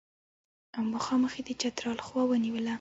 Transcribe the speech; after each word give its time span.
او 0.75 0.81
مخامخ 0.93 1.31
یې 1.37 1.43
د 1.47 1.49
چترال 1.61 1.99
خوا 2.05 2.21
ونیوله. 2.27 2.69